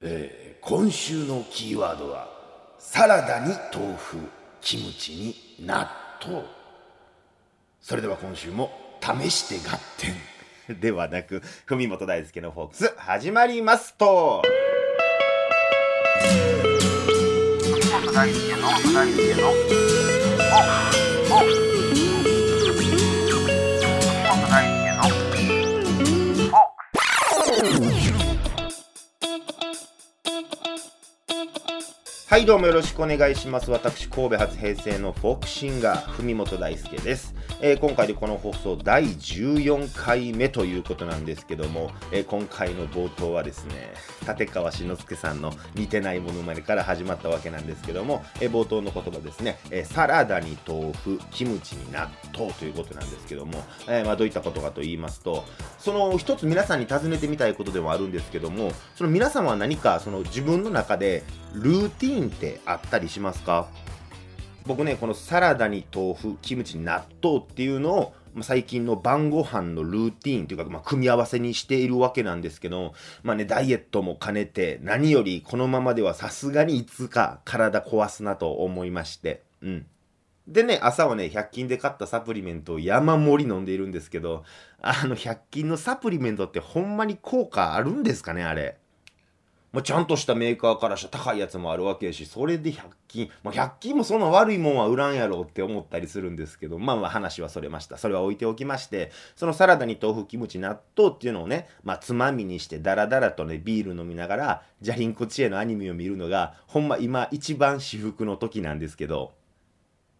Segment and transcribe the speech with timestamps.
[0.00, 2.28] えー今週のキーワードは
[2.78, 4.18] サラダに豆腐
[4.60, 5.88] キムチに納
[6.22, 6.42] 豆。
[7.80, 9.78] それでは今週も試して合
[10.68, 14.42] 点ではなく文元大輔のフォークス始まりますと。
[17.90, 19.52] 本大輔の大輔のお
[21.34, 21.67] お本。
[32.28, 33.70] はいどうもよろしくお願いします。
[33.70, 43.94] 私神戸発平成のフォークシンガー文元大輔です、えー今回でこの放送第14回目ということなんですけども、えー今回の冒頭はですね
[44.28, 55.46] 立川志の輔さんの似てないものまねから始まったわけなんですけども、えー冒頭の言葉ですね、えサラダに豆腐キムチに納豆ということなんですけども、えまあ、どういったことかと言いますと
[55.78, 61.22] その一つ皆さんに尋ねてみたいことでもあるんですけどもその皆様は何かその自分の中で
[61.54, 63.68] ルーティンーンってあったりしますか？
[64.66, 79.42] 僕ねこのサラダに豆腐キムチ納豆っていうのを最近の晩ご飯のルーティーンというか、まあ、組み合わせにしているわけなんですけど、まあね、ダイエットも兼ねて何よりこのままではさすがにいつか体壊すなと思いまして。
[79.62, 79.86] うん。
[80.46, 84.44] でね、朝はね、100均で買ったサプリメントを山盛り飲んでいるんですけど、
[84.80, 88.78] あの、100均のサプリメントってほんまに効果あるんですかね、あれ？
[89.70, 97.98] まあ、ちゃんとしたメーカーからしたら高いやつもあるわけやし、それで100均、まあ、100均もそんな悪いもんは売らんやろって思ったりするんですけど、まあまあ話はそれました。
[97.98, 109.32] それは置いておきまして、そのサラダに豆腐、キムチ、納豆っていうのをね、まあつまみにしてダラダラとね、ビール飲みながら、ジャリンコチエのアニメを見るのが、ほんま今一番至福の時なんですけど、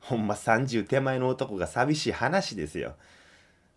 [0.00, 2.96] ほんま30手前の男が寂しい話ですよ。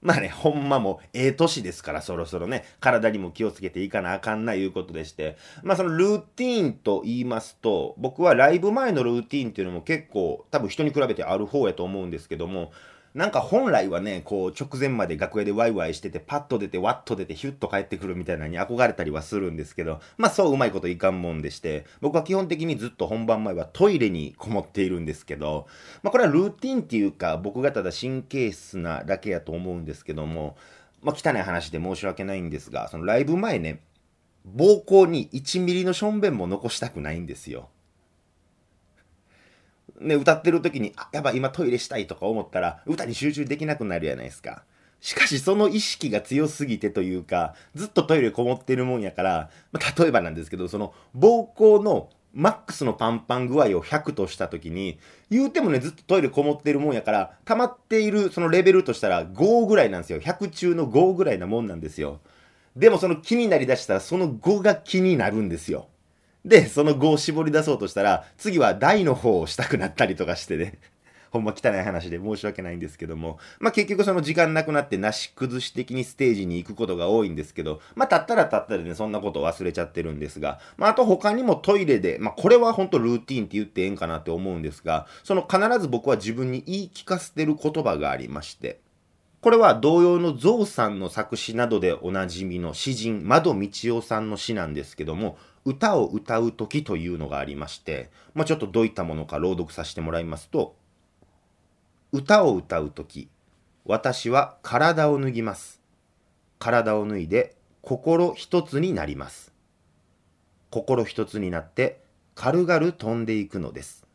[0.00, 12.70] まあね、ほんまも、ええ年ですから、そろそろね、体にも気をつけていかなあかんないうことでして、まあそのルーティーンと言いますと、僕はライブ前のルーティーンっていうのも結構、多分人に比べてある方やと思うんですけども、
[13.18, 25.66] なんか本来はね、こう直前まで楽屋でワイワイしてて、パッと出て、ワッと出て、ヒュッと帰ってくるみたいなのに憧れたりはするんですけど、まあそううまいこといかんもんでして、僕は基本的にずっと本番前はトイレにこもっているんですけど、
[26.04, 30.56] まあこれはルーティンっていうか、僕がただ神経質なだけやと思うんですけども、
[31.02, 33.80] まあ汚い話で申し訳ないんですが、そのライブ前ね、
[34.46, 37.68] 膀胱に1ミリのしょんべんも残したくないんですよ。
[40.00, 44.62] ね、歌ってる時に、あ、やばい、今トイレしたいとか思ったら、歌に集中できなくなるじゃないですか。
[45.00, 54.98] しかし、その意識が強すぎてというか、ずっとトイレこもってるもんやから、まあ、例えばなんですけど、その、膀胱のマックスのパンパン具合を100とした時に、
[55.30, 60.20] 言うてもね、ずっとトイレこもってるもんやから、溜まっているそのレベルとしたら5ぐらいなんですよ。
[60.20, 62.20] 100中の5ぐらいなもんなんですよ。
[62.76, 65.88] でもその気になりだしたら、その5が気になるんですよ。
[66.44, 70.78] で、その5を絞り出そうとしたら、次は大の方をしたくなったりとかしてね。
[71.30, 73.38] ほんま汚い話で申し訳ないんですけども。
[73.60, 88.80] まあ結局その時間なくなってなし崩し的にステージに行くことが多いんですけど、まあたったらたったでね、そんなことを忘れちゃってるんですが、まああと他にもトイレで、まあこれは本当ルーティンって言ってええんかなって思うんですが、その必ず僕は自分に言い聞かせてる言葉がありまして、
[89.40, 93.68] これは同様のゾウさんの作詞などでおなじみの詩人、窓道
[93.98, 95.38] 夫さんの詩なんですけども、
[95.68, 100.76] 歌を歌う時というのがありまして、まあ、ちょっとどういったものか朗読させてもらいますと、
[102.10, 103.28] 歌を歌う時、
[103.84, 105.82] 私は体を脱ぎます。
[106.58, 109.52] 体を脱いで心一つになります。
[110.70, 112.00] 心一つになって
[112.34, 114.06] 軽々飛んでいくのです。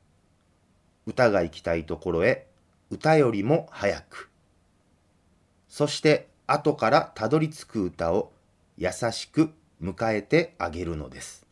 [1.06, 2.48] 歌が行きたいところへ、
[2.90, 4.32] 歌よりも早く。
[5.70, 8.32] そして後からたどり着く歌を
[8.76, 9.52] 優しく
[9.84, 11.46] 迎えてあげるのです。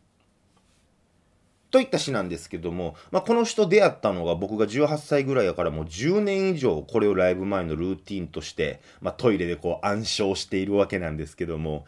[1.71, 11.85] といった詩なんですけども、まあ、この人出会ったのが僕が18歳ぐらいやからもう10年以上これをライブ前のルーティンとして、まあ、トイレでこう暗唱しているわけなんですけども、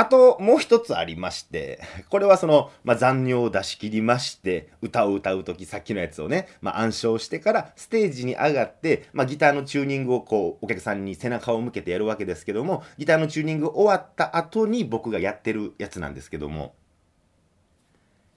[0.00, 1.78] あともう一つありまして、
[2.08, 16.74] これはその、まあ、残尿を出し切りまして、歌を歌うときさっきのやつをね、まあ、暗唱してからステージに上がって、まあ、ギターのチューニングをこう、お客さんに背中を向けてやるわけですけども、ギターのチューニング終わった後に僕がやってるやつなんですけども、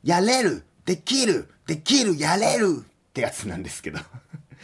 [0.04, 4.00] やれるできるできるやれるってやつなんですけど。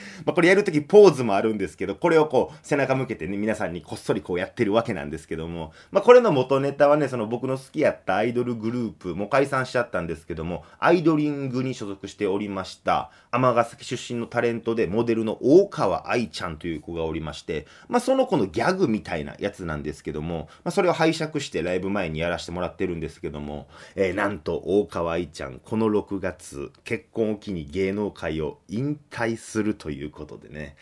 [0.26, 30.76] まあこれやるときポーズもあるんですけど、これをこう背中向けてね、皆さんにこっそりこうやってるわけなんですけども、まあこれの元ネタはね、その僕の好きやったアイドルグループ、も解散しちゃったんですけども、アイドリングに所属しておりました、尼崎出身のタレントでモデルの大川愛ちゃんという子がおりまして、まあその子のギャグみたいなやつなんですけども、まあそれを拝借してライブ前にやらせてもらってるんですけども、えー、なんと大川愛ちゃん、この6月、結婚を機に芸能界を引退するというということでね、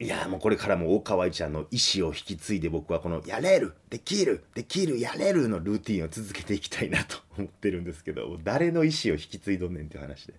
[0.00, 10.34] いやもうこれからも大川愛ちゃんの意思を引き継いで僕はこのやれるできるできるやれるのルーティンを続けていきたいなと思ってるんですけど誰の意思を引き継いどんねんっていう話で。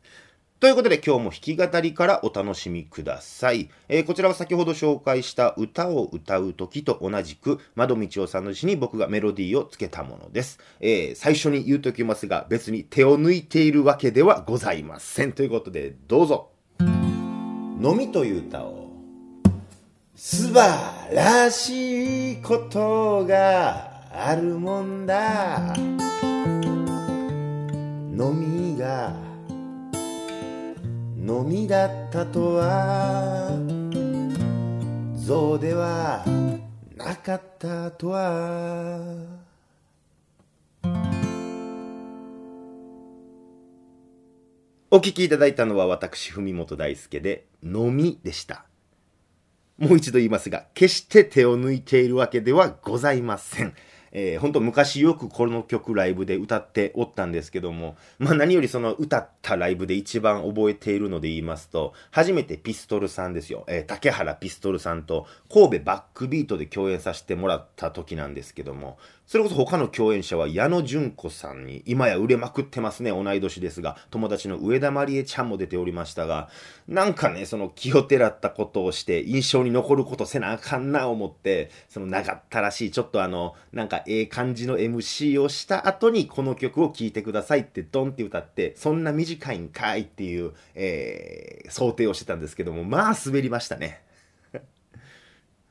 [0.59, 3.69] ということで今日も弾き語りからお楽しみください。
[3.87, 10.59] えー、こちらは先ほど紹介した歌を歌う時と同じく窓道夫さんの詩に僕がメロディーをつけたものです。
[10.81, 15.31] えー、最初に言うときますが別に手を抜いているわけではございません。
[15.31, 16.56] ということでどうぞ。
[17.79, 18.87] のみという歌を
[20.15, 25.75] 素晴らしいことがあるもんだ。
[28.17, 29.13] のみが
[31.15, 33.51] のみだったとは
[35.15, 36.25] 象では
[36.95, 39.36] なかったとは
[44.89, 48.63] お聞きいただいたのは私文本大輔で「のみ」でした。
[49.77, 53.73] もう一度言いますが決して手を抜いているわけではございません。
[54.13, 76.47] えー、本当昔よくこの曲ライブで歌っておったんですけども、まあ何よりその歌ったライブで一番覚えているので言いますと、初めてピストルさんですよ、えー、竹原ピストルさんと神戸バックビートで共演させてもらった時なんですけども、それこそ他の共演者は矢野純子さんに、今や売れまくってますね、同い年ですが、友達の上田まりえちゃんも出ておりましたが、
[76.87, 94.06] なんかね、その気をてらったことをして印象に残ることせなあかんな思って、その長ったらしい、ちょっとあの、なんかええ感じの MC をした後にこの曲を聴いてくださいってドンって歌って、そんな短いんかいっていう、えー、想定をしてたんですけども、まあ滑りましたね。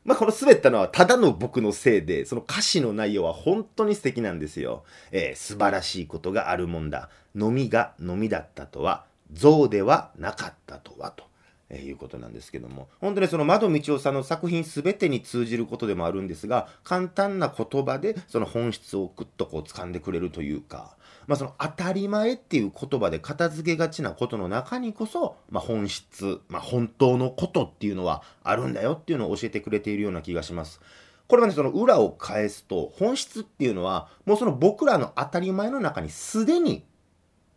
[0.06, 4.84] まあ、この滑ったのはただの僕のせいで、その歌詞の内容は本当に素敵なんですよ。
[5.10, 7.10] えー、素晴らしいことがあるもんだ。
[7.34, 11.24] 飲みが飲みだったとは、象ではなかったとはと。
[11.68, 20.96] えー、いうことなんですけども本当にその窓道夫さんの作品全てに通じることでもあるんですが簡単な言葉でその本質をぐっとこう掴んでくれるというか
[21.26, 30.80] まあ、その当たり前っていう言葉で片付けがちなことの中にこそ、まあ、本質、まあ、本当のことっていうのはあるんだよっていうのを教えてくれているような気がします。
[31.28, 36.84] これはね、その裏を返すと、本質っていうのは、もうその僕らの当たり前の中にすでに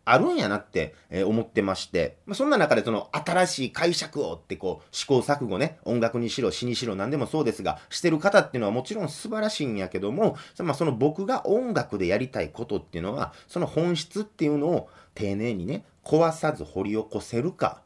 [0.04, 17.82] あるんやなって、え思ってまして、まあ、そんな中でその新しい解釈をってこう試行錯誤ね、音楽にしろ詩にしろ何でもそうですが、してる方っていうのはもちろん素晴らしいんやけども、まあ、その僕が音楽でやりたいことっていうのは、その本質っていうのを丁寧にね、壊さず掘り起こせるか、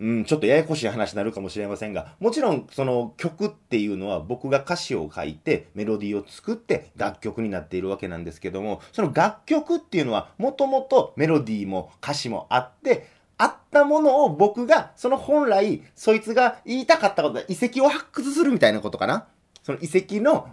[0.00, 13.08] うん、ちょっとややこしい話になるかもしれませんが、もちろんその曲っていうのは僕が歌詞を書いてメロディーを作って楽曲になっているわけなんですけども、その楽曲っていうのはもともとメロディーも歌詞もあって、
[13.38, 19.26] あったものを僕がその本来そいつが言いたかったこと遺跡を発掘するみたいなことかな？
[19.62, 20.48] その遺跡の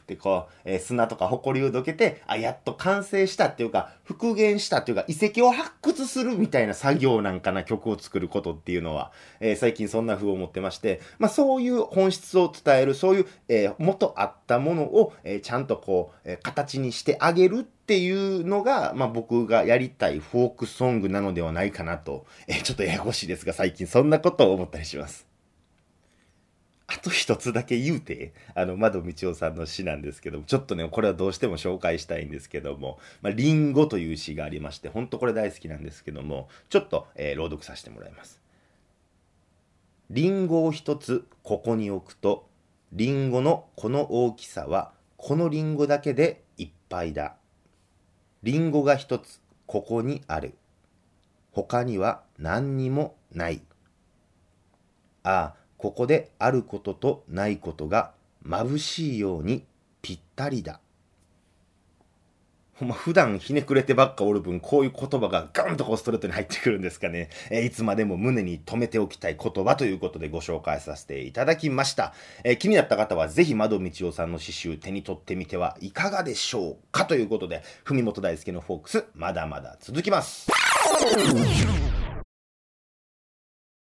[0.00, 25.29] ってこう、えー、砂とか埃をどけて、あ、やっと完成したっていうか、復元したっていうか、遺跡を発掘するみたいな作業なんかな、曲を作ることっていうのは、えー、最近そんな風を持ってまして、まあそういう本質を伝える、そういう、えー、元あったものを、えー、ちゃんとこう、えー、形にしてあげるっていうのが、まあ僕がやりたいフォークソングなのではないかなと、えー、ちょっとややこしいですが、最近そんなことを思ったりします。
[26.92, 38.42] あと一つだけ言うて、あの、窓道夫さんの詩なんですけども、ちょっとね、これはどうしても紹介したいんですけども、まあ、リンゴという詩がありまして、ほんとこれ大好きなんですけども、ちょっと、えー、朗読させてもらいます。
[40.10, 42.48] リンゴを一つここに置くと、
[42.92, 47.36] リンゴのこの大きさは、このリンゴだけでいっぱいだ。
[48.42, 50.54] リンゴが一つここにある。
[51.52, 53.62] 他には何にもない。
[55.22, 58.12] ああ、ここであることとないことが
[58.46, 59.64] 眩しいように
[60.02, 60.78] ぴったりだ。
[62.74, 67.30] ほんま普段ひねくれてばっかおる分、こういう言葉がガンとこうストレートに入ってくるんですかね。
[67.50, 72.12] え、いつまでも胸に留めておきたい言葉ということでご紹介させていただきました。
[72.44, 80.50] え、気になった方はぜひ窓道夫さんの詩集手に取ってみてはいかがでしょうかということで、文本大輔のフォークス、まだまだ続きます。